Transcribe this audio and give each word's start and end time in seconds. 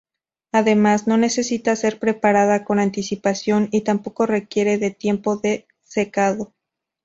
Además, 0.51 1.05
no 1.05 1.15
necesita 1.17 1.75
ser 1.75 1.99
preparada 1.99 2.63
con 2.63 2.79
anticipación 2.79 3.69
y 3.71 3.81
tampoco 3.81 4.25
requiere 4.25 4.79
de 4.79 4.89
tiempo 4.89 5.37
de 5.37 5.67
secado. 5.83 6.53